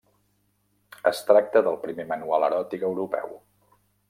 [1.11, 3.41] Es tracta del primer manual eròtic europeu.